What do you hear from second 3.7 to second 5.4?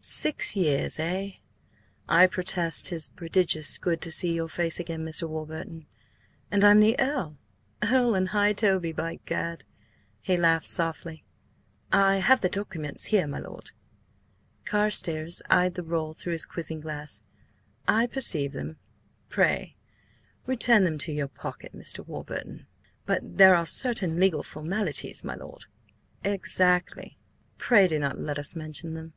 good to see your face again, Mr.